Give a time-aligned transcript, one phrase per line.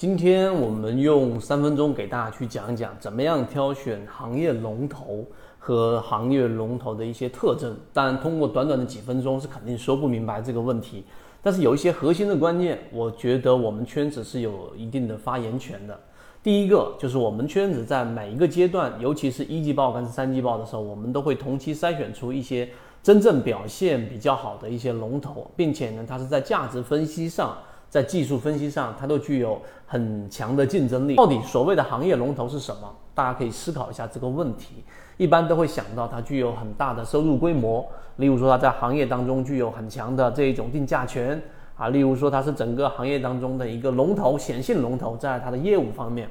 [0.00, 5.26] 今天我们用三分钟给大家去讲一讲，怎么样挑选行业龙头
[5.58, 7.76] 和行业龙头的一些特征。
[7.92, 11.04] 当然，通过短短的几分钟是肯定说不明白这个问题，
[11.42, 16.00] 但是有一些核心的观念，我觉得我们圈子是有一定的发言权的。
[16.42, 22.66] 第一个就是我们圈子在每一个阶段，尤其是一季报跟三季报的时候，我们都会同期筛选出一些
[23.02, 27.54] 真正表现比较好的一些龙头，并且呢，它是在价值分析上。
[27.90, 31.16] 在技术分析上，它都具有很强的竞争力。
[31.16, 32.90] 到底所谓的行业龙头是什么？
[33.14, 34.84] 大家可以思考一下这个问题。
[35.16, 41.42] 一般都会想到它具有很大的收入规模，例如说它在行业当中具有很强的这一种定价权
[41.76, 46.30] 啊，例如说它是整个行业当中的一个龙头，显性龙头，在它的业务方面，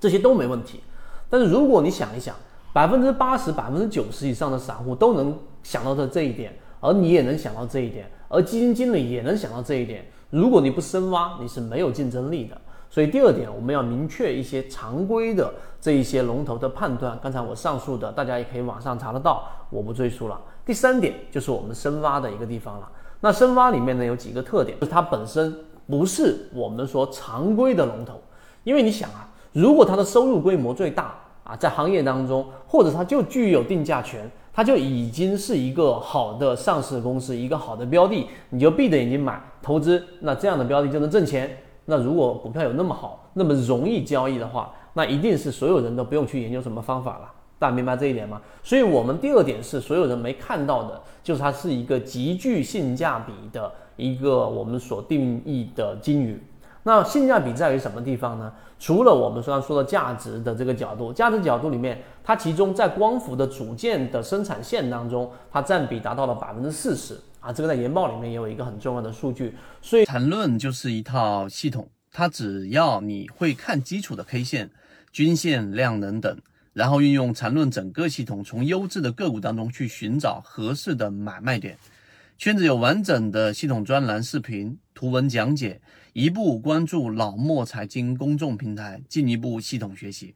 [0.00, 0.80] 这些都没问题。
[1.30, 2.34] 但是如果你想一想，
[2.72, 10.04] 百分之八十、百分之九十以上的散户都能想到的这一点，而你也能想到这一点，而基金经理也能想到这一点。
[10.34, 12.60] 如果你不深挖，你是没有竞争力的。
[12.90, 17.16] 所以第二点，我们要明确一些常规的这一些龙头的判断。
[17.22, 20.40] 刚才我上述的，大家也可以网上查得到，我不赘述了。
[20.66, 22.90] 第三点就是我们深挖的一个地方了。
[23.20, 25.56] 那深挖里面呢有几个特点，就是它本身
[25.88, 28.20] 不是我们说常规的龙头，
[28.64, 34.28] 因为你想啊，如果它的收入规模最大啊，在行业当中，或者它就具有定价权。
[34.56, 41.58] 它就已经是一个好的上市公司，一个好的标的，你就闭着眼睛买投资，那这样的标的就能挣钱。
[41.86, 47.32] 那如果股票有那么好，那么容易交易的话，那一定是所有人都不用去研究什么方法了。
[47.58, 48.40] 大家明白这一点吗？
[48.62, 56.40] 所以，我们第二点是所有人没看到的，就是它是一个极具性价比的一个我们所定义的金鱼。
[56.84, 58.52] 那性价比在于什么地方呢？
[58.78, 69.54] 除了我们刚刚说的价值的这个角度，价值角度里面，它其中在光伏的组件的生产线当中，它占比达到了百分之四十啊，这个在研报里面也有一个很重要的数据。
[69.80, 74.70] 所以缠论就是一套系统，它只要你会看基础的 K 线、
[75.10, 76.36] 均线、量能等，
[76.74, 81.78] 然后运用缠论整个系统，从优质的个股当中去寻找合适的买卖点。
[82.44, 85.80] 圈子有完整的系统专栏、视频、图文讲解，
[86.12, 90.34] 一步关注老莫财经公众平台，进一步系统学习。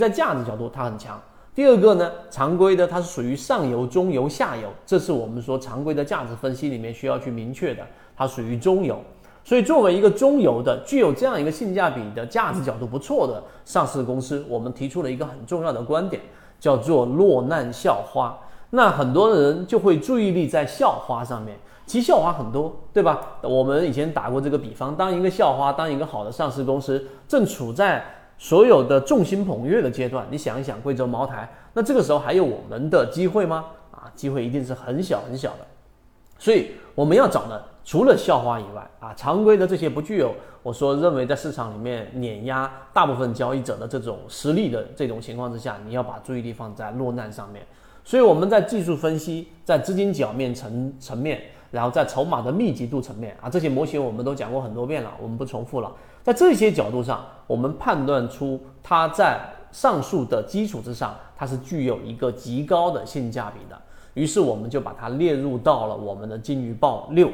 [0.00, 1.22] 在价值角度，它很强。
[1.54, 9.00] 第二个呢，常规的它是属于上游、中游、下游，这是我们说常规的价值分析里面需要去明确的，它属于中游。
[9.44, 16.20] 所以作为一个中游的，具有这样一个性价比的价值角度不错的上市公司，我们提出了一个很重要的观点，
[16.58, 18.36] 叫做落难校花。
[18.70, 21.56] 那很多人就会注意力在校花上面，
[21.86, 23.38] 其实校花很多，对吧？
[23.42, 28.04] 我们以前打过这个比方，当一个校花，当一个好的上市公司正处在
[28.36, 33.64] 所有的众星捧月的阶段，你想一想，贵州茅台，那这个时候还有我们的机会吗？
[33.92, 35.66] 啊，机会一定是很小很小的。
[36.38, 47.64] 所以我们要找的，除了校花以外，啊，常规的这些不具有我说认为在市场里面碾压大部分交易者的这种实力的这种情况之下，你要把注意力放在落难上面。
[48.06, 55.92] 所以我们在技术分析，在资金角面层层面，然后在筹码的密集度层面啊，这些模型我们都讲过很多遍了，我们不重复了。
[56.22, 59.40] 在这些角度上，我们判断出它在
[59.72, 63.76] 上述的基础之上，它是具有一个极高的性价比的。
[64.14, 67.28] 于是我们就把它列入到了我们的金鱼报六。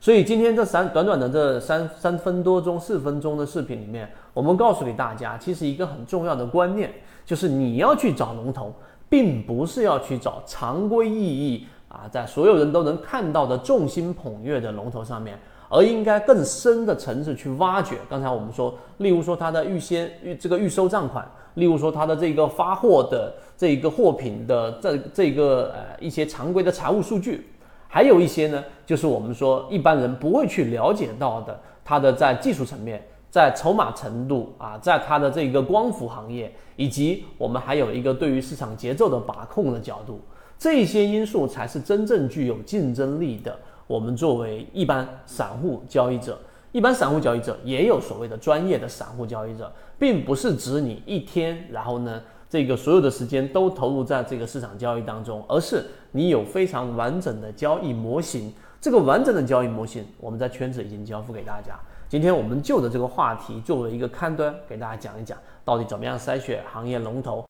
[0.00, 6.92] 所以今天这三短短的这三三分多钟、四分钟的视频里面，我们告诉给大家，其实一个很重要的观念，
[7.24, 8.74] 就是你要去找龙头。
[9.12, 17.96] 并不是要去找常规意义啊，在所有人都能看到的众星捧月的龙头上面，而应该更深的层次去挖掘。
[18.08, 27.46] 刚才我们说，例如说它的预先预这个预收账款，例如说它的这个发货的这一个货品的这这个呃一些常规的财务数据，
[27.88, 33.06] 还有一些呢，就是我们说一般人不会去了解到的，它的在技术层面。
[33.32, 40.20] 在筹码程度啊，在它的这个光伏行业，以及我们还有一个对于市场节奏的把控的角度，
[40.58, 43.58] 这些因素才是真正具有竞争力的。
[43.86, 46.38] 我们作为一般散户交易者，
[46.72, 52.20] 一般散户交易者也有所谓的专业的散户交易者，并不是指你一天，然后呢，
[52.50, 58.52] 这个所有的时间都投入在这个市场交易当中，而是你有非常完整的交易模型。
[58.82, 61.78] 这个完整的交易模型，我们在圈子已经交付给大家。
[62.08, 67.40] 今天我们就着这个话题作为一个开端，给大家讲一讲，到底怎么样筛选行业龙头。